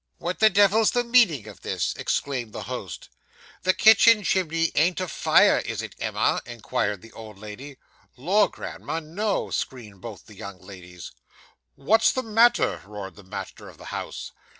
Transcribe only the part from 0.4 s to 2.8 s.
devil's the meaning of this?' exclaimed the